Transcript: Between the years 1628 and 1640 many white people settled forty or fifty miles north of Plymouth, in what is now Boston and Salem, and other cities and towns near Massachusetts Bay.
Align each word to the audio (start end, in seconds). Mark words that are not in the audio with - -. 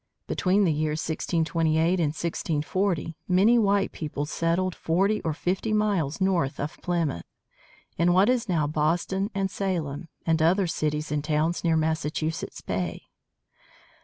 Between 0.25 0.63
the 0.63 0.73
years 0.73 0.97
1628 0.99 1.99
and 1.99 2.07
1640 2.09 3.15
many 3.27 3.59
white 3.59 3.91
people 3.91 4.25
settled 4.25 4.73
forty 4.73 5.21
or 5.21 5.31
fifty 5.31 5.73
miles 5.73 6.19
north 6.19 6.59
of 6.59 6.81
Plymouth, 6.81 7.25
in 7.99 8.11
what 8.11 8.27
is 8.27 8.49
now 8.49 8.65
Boston 8.65 9.29
and 9.35 9.51
Salem, 9.51 10.07
and 10.25 10.41
other 10.41 10.65
cities 10.65 11.11
and 11.11 11.23
towns 11.23 11.63
near 11.63 11.77
Massachusetts 11.77 12.61
Bay. 12.61 13.09